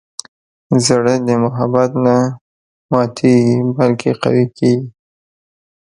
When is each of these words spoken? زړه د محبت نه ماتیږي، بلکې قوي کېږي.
زړه 0.85 1.13
د 1.27 1.29
محبت 1.43 1.91
نه 2.05 2.15
ماتیږي، 2.91 3.55
بلکې 3.77 4.11
قوي 4.21 4.45
کېږي. 4.57 4.87